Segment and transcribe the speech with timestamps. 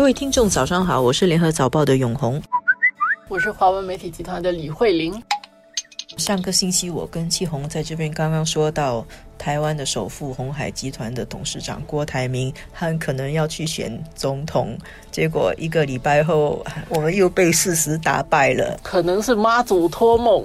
[0.00, 2.42] 各位听众，早上好，我是联合早报的永红，
[3.28, 5.22] 我是华文媒体集团的李慧玲。
[6.16, 14.74] 上个星期，我跟戚红在这边刚刚说到，台湾的首富红海集团的董事长郭台铭很可能要去选总统，
[15.10, 18.80] 结果一个礼拜后，我们又被事实打败了。
[18.82, 20.42] 可能是妈祖托梦，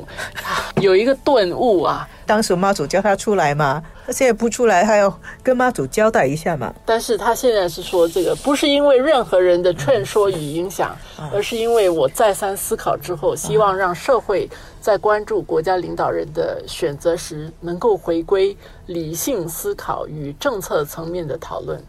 [0.82, 2.08] 有一个顿悟啊。
[2.26, 6.74] 当时妈祖叫他出来嘛，他现在不出来，他要跟妈祖交代一下嘛。
[6.84, 10.98] 但是他现在是说，这个不是因为任何人的劝说与影响，
[11.32, 14.50] 而是因为我再三思考之后，希望让社会
[14.82, 18.58] 在关注国家领导人的选择时，能够回归
[18.88, 21.80] 理性思考与政策层面的讨论。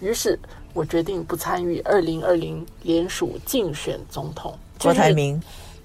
[0.00, 0.36] 于是
[0.72, 4.58] 我决定不参与二零二零联署竞选总统。
[4.82, 5.40] 郭台铭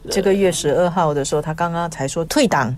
[0.10, 2.76] 这个月十二号的时候，他刚刚才说退党。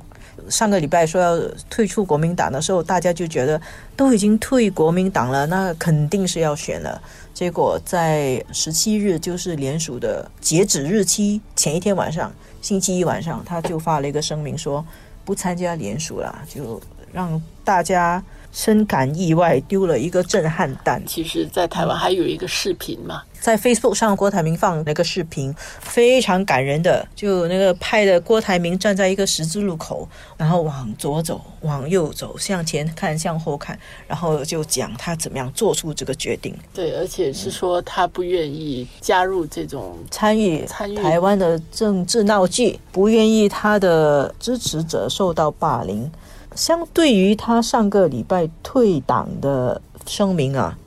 [0.50, 1.38] 上个礼拜说要
[1.70, 3.62] 退出国民党的时候，大家就觉得
[3.96, 7.00] 都已经退国民党了，那肯定是要选了。
[7.34, 14.84] 结果在十七日，就是联署的截止日期前一天晚上，星期一晚上，他就发了一个声明说
[15.24, 18.24] 不参加联署了，就让大家。
[18.52, 21.02] 深感意外，丢了一个震撼弹。
[21.06, 30.08] 其实，在台湾还有一个视频嘛，在 Facebook 上，郭台铭放那个视频，非常感人的，就那个拍的郭台铭站在一个十字路口，
[30.38, 36.54] 然后往左走，往右走，向前看，向后看，然后就讲他怎么样做出这个决定。
[36.74, 46.12] 对，而且是说他不愿意加入这种参与参与台湾的政治闹剧，不愿意他的支持者受到霸凌。
[46.56, 50.78] 相对于他上个礼拜退党的声明啊，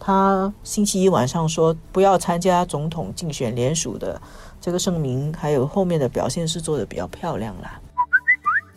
[0.00, 4.20] 他星期一晚上说不要参加总统竞选联署的
[4.60, 7.80] 这个声明，还有后面的表现是做的比较漂亮啦。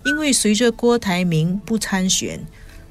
[0.06, 2.40] 因为随着郭台铭不参选，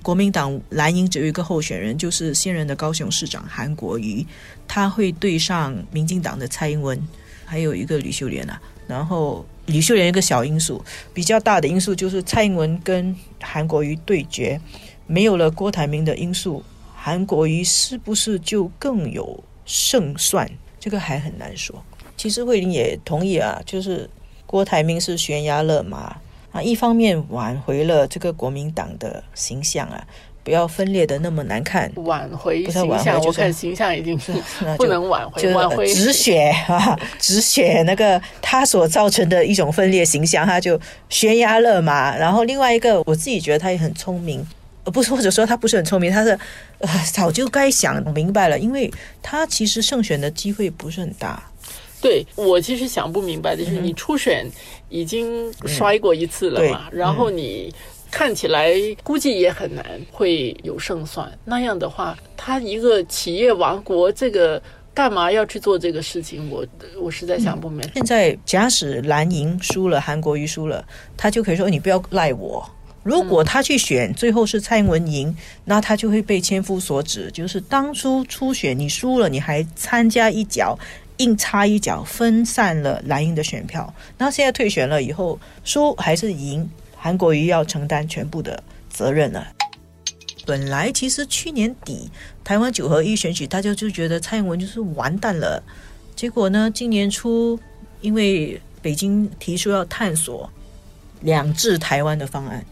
[0.02, 4.26] 国民党蓝营只有一个候选人，就是现任的高雄市长韩国瑜，
[4.66, 7.00] 他会对上民进党的蔡英文，
[7.44, 9.46] 还有一个吕秀莲啊，然后。
[9.66, 14.60] 李秀莲一个小因素，比较大的因素就是蔡英文跟韩国瑜对决，
[15.06, 16.62] 没有了郭台铭的因素，
[16.94, 20.50] 韩国瑜是不是就更有胜算？
[20.78, 21.82] 这个还很难说。
[22.16, 24.08] 其实慧玲也同意啊，就是
[24.46, 26.16] 郭台铭是悬崖勒马
[26.52, 30.06] 啊，一方面挽回了这个国民党的形象啊。
[30.44, 34.30] 不要分裂的那么难看，挽回形象，我看形象已经是
[34.76, 40.78] 不能挽回，挽回 止血啊，止血那个他所造成的一种分裂形象，他就
[41.08, 42.14] 悬崖勒马。
[42.14, 44.46] 然后另外一个，我自己觉得他也很聪明，
[44.84, 46.38] 呃，不是或者说他不是很聪明，他是
[46.78, 51.42] 呃 早就该想明白了，因为他其实胜选的机会不是很大。
[52.02, 54.46] 对我其实想不明白的就是，你初选
[54.90, 57.72] 已经摔过一次了嘛，然后你。
[58.14, 61.28] 看起来估计也很难会有胜算。
[61.44, 64.62] 那样的话，他一个企业王国，这个
[64.94, 66.48] 干嘛要去做这个事情？
[66.48, 66.64] 我
[67.02, 67.90] 我实在想不明白。
[67.94, 70.86] 现在假使蓝营输了，韩国瑜输了，
[71.16, 72.64] 他就可以说你不要赖我。
[73.02, 80.78] 如果他去选，最后是蔡英文赢，那他就会被千夫所指，就是当初初选你输了，你还参加一脚，
[81.16, 83.92] 硬插一脚，分散了蓝营的选票。
[84.16, 86.70] 那现在退选了以后，输还是赢？
[87.04, 89.46] 韩国瑜要承担全部的责任了。
[90.46, 92.10] 本来其实去年底
[92.42, 95.62] 台湾九合一选举，大家就觉得蔡英文就是完蛋了。
[96.16, 97.60] 结果呢，今年初
[98.00, 100.50] 因为北京提出要探索
[101.20, 102.64] 两制台湾的方案，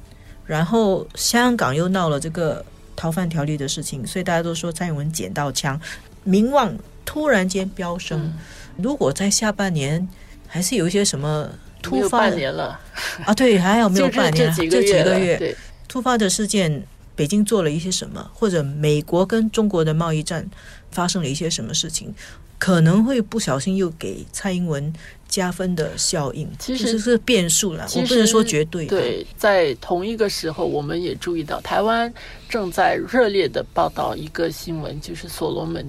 [0.47, 2.65] 然后香港又闹了这个
[2.97, 5.79] 逃犯条例的事情，所以大家都说蔡英文捡到枪，
[6.25, 8.33] 名望突然间飙升。
[8.79, 10.09] 如果在下半年
[10.47, 11.51] 还是有一些什么？
[11.83, 12.79] 突发半年了
[13.25, 14.53] 啊，对，还有没有 半年？
[14.55, 15.57] 这几个月，
[15.89, 16.83] 突发的事件，
[17.15, 18.31] 北京做了一些什么？
[18.33, 20.49] 或者美国跟中国的贸易战
[20.91, 22.15] 发生了一些什么事情？
[22.59, 24.93] 可能会不小心又给蔡英文
[25.27, 27.89] 加分的效应，其实是变数了。
[27.97, 28.87] 我不能说绝对。
[28.87, 32.13] 对，在同一个时候，我们也注意到台湾
[32.49, 35.85] 正在热烈的报道一个新闻，就是所罗门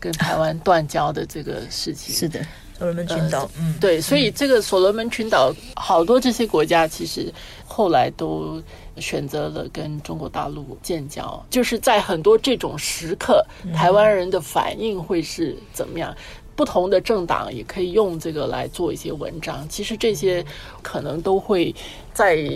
[0.00, 2.14] 跟台湾断交的这个事情。
[2.14, 2.40] 是的。
[2.76, 7.32] 所罗门群岛，嗯，对，所以这个所罗门群岛，好多这些国家其实
[7.66, 8.62] 后来都
[8.98, 11.42] 选择了跟中国大陆建交。
[11.48, 13.42] 就是在很多这种时刻，
[13.74, 16.14] 台湾人的反应会是怎么样？
[16.54, 19.66] 不同的政党也可以用这个来做一些文章。
[19.68, 20.44] 其实这些
[20.82, 21.74] 可能都会
[22.12, 22.46] 在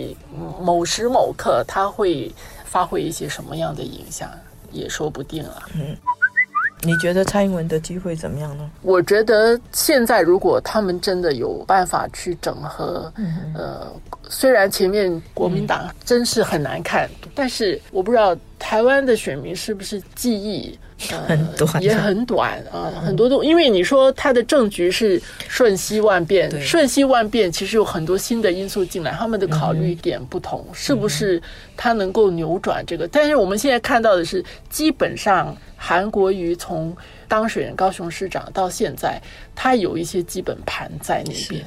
[0.61, 2.31] 某时某刻，它会
[2.63, 4.29] 发挥一些什么样的影响，
[4.71, 5.67] 也说不定啊。
[5.75, 5.97] 嗯。
[6.83, 8.69] 你觉得蔡英文的机会怎么样呢？
[8.81, 13.11] 我觉得现在如果他们真的有办法去整合，
[13.53, 13.87] 呃，
[14.27, 20.77] 虽然前面国民党真是很难看，但是我不知道台湾的选民是不是记忆、
[21.11, 22.91] 呃、很短也很短啊？
[23.05, 31.39] 很多都因为你说他的政局是瞬息万变，瞬息万变，其实有很多新的因素进来，他们的考虑点不同，是不是
[31.77, 33.07] 他能够扭转这个？
[33.07, 35.55] 但是我们现在看到的是，基本上
[35.91, 36.95] 韩国瑜从
[37.27, 39.21] 当选高雄市长到现在，
[39.53, 41.65] 他有一些基本盘在那边。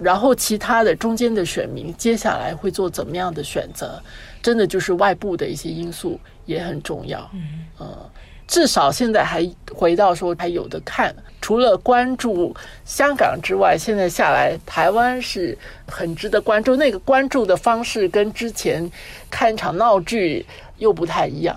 [0.00, 4.00] 然后其他的中间的选民接下来会做怎么样的选择，
[4.40, 7.28] 真的就是外部的一些因素也很重要。
[7.32, 8.10] 嗯，呃，
[8.46, 12.54] 至少现在还回到说还有的看，除了关注
[12.84, 16.76] 香港之外，现在下来台湾是很值得关注。
[16.76, 18.88] 那个关注的方式跟之前
[19.28, 20.46] 看一场闹剧
[20.78, 21.56] 又不太一样。